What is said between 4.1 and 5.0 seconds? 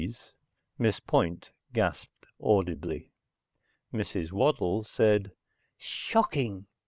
Waddle